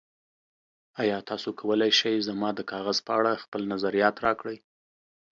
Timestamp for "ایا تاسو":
1.01-1.49